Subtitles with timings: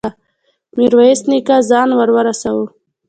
[0.77, 2.65] ميرويس نيکه ځان ور ورساوه.